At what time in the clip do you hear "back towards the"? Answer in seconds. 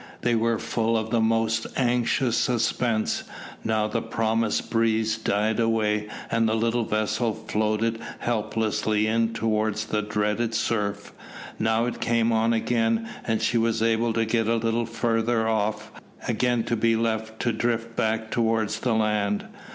17.95-18.95